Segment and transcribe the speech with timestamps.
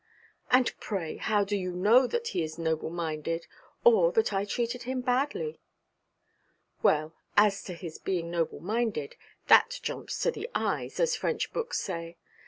[0.49, 3.45] 'And pray, how do you know that he is noble minded,
[3.83, 5.59] or that I treated him badly?'
[6.81, 11.77] 'Well, as to his being noble minded, that jumps to the eyes, as French books
[11.79, 12.17] say.